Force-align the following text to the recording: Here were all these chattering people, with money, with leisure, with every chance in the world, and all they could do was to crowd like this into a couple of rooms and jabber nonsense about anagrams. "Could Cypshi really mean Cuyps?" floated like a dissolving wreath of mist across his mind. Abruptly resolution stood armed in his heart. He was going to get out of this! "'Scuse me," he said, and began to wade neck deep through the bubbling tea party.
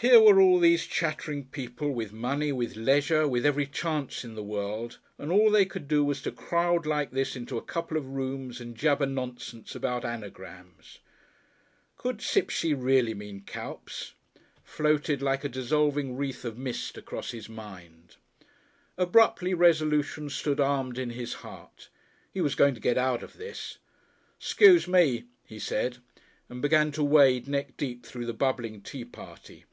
Here 0.00 0.20
were 0.22 0.38
all 0.40 0.60
these 0.60 0.86
chattering 0.86 1.46
people, 1.46 1.90
with 1.90 2.12
money, 2.12 2.52
with 2.52 2.76
leisure, 2.76 3.26
with 3.26 3.46
every 3.46 3.66
chance 3.66 4.24
in 4.24 4.34
the 4.34 4.42
world, 4.42 4.98
and 5.18 5.32
all 5.32 5.50
they 5.50 5.64
could 5.64 5.88
do 5.88 6.04
was 6.04 6.20
to 6.22 6.30
crowd 6.30 6.84
like 6.84 7.10
this 7.12 7.34
into 7.34 7.56
a 7.56 7.62
couple 7.64 7.96
of 7.96 8.06
rooms 8.10 8.60
and 8.60 8.76
jabber 8.76 9.06
nonsense 9.06 9.74
about 9.74 10.04
anagrams. 10.04 10.98
"Could 11.96 12.18
Cypshi 12.18 12.72
really 12.74 13.14
mean 13.14 13.42
Cuyps?" 13.46 14.12
floated 14.62 15.22
like 15.22 15.44
a 15.44 15.48
dissolving 15.48 16.14
wreath 16.14 16.44
of 16.44 16.58
mist 16.58 16.98
across 16.98 17.30
his 17.30 17.48
mind. 17.48 18.16
Abruptly 18.98 19.54
resolution 19.54 20.28
stood 20.28 20.60
armed 20.60 20.98
in 20.98 21.08
his 21.10 21.32
heart. 21.36 21.88
He 22.32 22.42
was 22.42 22.54
going 22.54 22.74
to 22.74 22.80
get 22.84 22.98
out 22.98 23.22
of 23.22 23.38
this! 23.38 23.78
"'Scuse 24.38 24.86
me," 24.86 25.24
he 25.46 25.58
said, 25.58 25.98
and 26.50 26.60
began 26.62 26.92
to 26.92 27.02
wade 27.02 27.48
neck 27.48 27.78
deep 27.78 28.04
through 28.04 28.26
the 28.26 28.32
bubbling 28.34 28.82
tea 28.82 29.04
party. 29.04 29.64